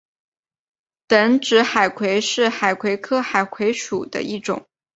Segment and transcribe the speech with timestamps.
[1.05, 4.67] 等指海葵是海葵科海葵属的一种。